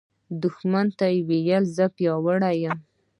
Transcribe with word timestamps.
دښمن 0.41 0.87
ته 0.97 1.05
وایه 1.27 1.57
“زه 1.75 1.85
پیاوړی 1.95 2.55
یم” 2.63 2.77